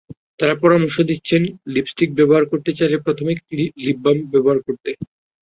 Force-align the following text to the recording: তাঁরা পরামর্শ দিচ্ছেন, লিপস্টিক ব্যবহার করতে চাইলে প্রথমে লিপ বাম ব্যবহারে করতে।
তাঁরা 0.39 0.55
পরামর্শ 0.61 0.95
দিচ্ছেন, 1.09 1.41
লিপস্টিক 1.73 2.09
ব্যবহার 2.17 2.43
করতে 2.51 2.71
চাইলে 2.77 2.97
প্রথমে 3.05 3.31
লিপ 3.83 3.97
বাম 4.03 4.17
ব্যবহারে 4.31 4.61
করতে। 4.67 4.89